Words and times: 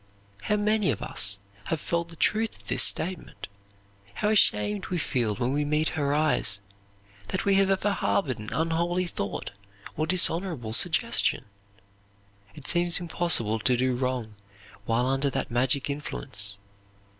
How 0.41 0.55
many 0.55 0.89
of 0.89 1.03
us 1.03 1.37
have 1.65 1.79
felt 1.79 2.09
the 2.09 2.15
truth 2.15 2.57
of 2.59 2.67
this 2.67 2.81
statement! 2.81 3.47
How 4.15 4.29
ashamed 4.29 4.87
we 4.87 4.97
feel 4.97 5.35
when 5.35 5.53
we 5.53 5.63
meet 5.63 5.89
her 5.89 6.11
eyes, 6.11 6.59
that 7.27 7.45
we 7.45 7.53
have 7.57 7.69
ever 7.69 7.91
harbored 7.91 8.39
an 8.39 8.49
unholy 8.51 9.05
thought, 9.05 9.51
or 9.95 10.07
dishonorable 10.07 10.73
suggestion! 10.73 11.45
It 12.55 12.65
seems 12.67 12.99
impossible 12.99 13.59
to 13.59 13.77
do 13.77 13.95
wrong 13.95 14.33
while 14.85 15.05
under 15.05 15.29
that 15.29 15.51
magic 15.51 15.87
influence. 15.87 16.57